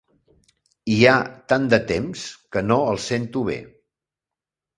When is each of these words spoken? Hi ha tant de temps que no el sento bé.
Hi 0.93 0.95
ha 1.09 1.13
tant 1.53 1.67
de 1.73 1.79
temps 1.91 2.23
que 2.57 2.65
no 2.71 2.79
el 2.95 2.99
sento 3.09 3.45
bé. 3.53 3.61